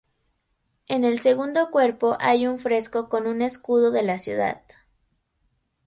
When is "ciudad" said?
4.17-4.63